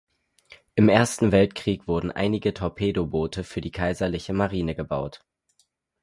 [0.73, 5.23] Im Ersten Weltkrieg wurden einige Torpedoboote für die Kaiserliche Marine gebaut.